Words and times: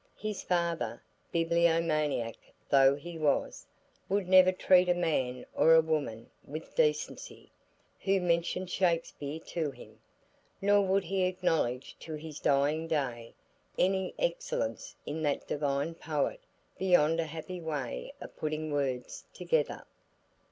His 0.17 0.41
father, 0.41 0.99
bibliomaniac 1.31 2.35
though 2.69 2.95
he 2.95 3.19
was, 3.19 3.67
would 4.09 4.27
never 4.27 4.51
treat 4.51 4.89
a 4.89 4.95
man 4.95 5.45
or 5.53 5.75
a 5.75 5.81
woman 5.81 6.31
with 6.43 6.73
decency, 6.73 7.51
who 7.99 8.19
mentioned 8.19 8.71
Shakspeare 8.71 9.39
to 9.41 9.69
him, 9.69 9.99
nor 10.59 10.81
would 10.81 11.03
he 11.03 11.25
acknowledge 11.25 11.95
to 11.99 12.13
his 12.15 12.39
dying 12.39 12.87
day 12.87 13.35
any 13.77 14.15
excellence 14.17 14.95
in 15.05 15.21
that 15.21 15.47
divine 15.47 15.93
poet 15.93 16.39
beyond 16.79 17.19
a 17.19 17.25
happy 17.25 17.61
way 17.61 18.11
of 18.19 18.35
putting 18.37 18.71
words 18.71 19.25
together. 19.35 19.85